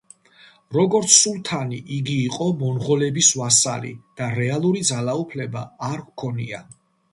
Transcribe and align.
როგორც 0.77 1.11
სულთანი 1.15 1.81
იგი 1.97 2.15
იყო 2.29 2.47
მონღოლების 2.63 3.31
ვასალი 3.43 3.93
და 4.23 4.33
რეალური 4.41 4.85
ძალაუფლება 4.93 5.67
არ 5.93 6.05
ჰქონია. 6.11 6.67